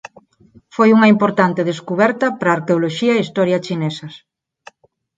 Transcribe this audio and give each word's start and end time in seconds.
Foi 0.75 0.89
unha 0.97 1.11
importante 1.15 1.67
descuberta 1.71 2.25
para 2.39 2.49
a 2.51 2.55
arqueoloxía 2.57 3.13
e 3.15 3.23
historia 3.25 3.63
chinesas. 3.67 4.13